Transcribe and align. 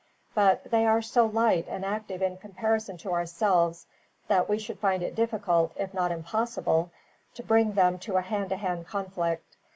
But 0.33 0.63
they 0.71 0.87
are 0.87 1.03
so 1.03 1.27
light 1.27 1.67
and 1.69 1.85
active 1.85 2.23
in 2.23 2.37
comparison 2.37 2.97
to 2.97 3.11
ourselves 3.11 3.85
that 4.27 4.49
we 4.49 4.57
should 4.57 4.79
find 4.79 5.03
it 5.03 5.13
difficult, 5.13 5.73
if 5.75 5.93
not 5.93 6.11
impossible, 6.11 6.89
to 7.35 7.43
bring 7.43 7.73
them 7.73 7.99
to 7.99 8.17
a 8.17 8.21
hand 8.21 8.49
to 8.49 8.55
hand 8.55 8.87
conflict. 8.87 9.57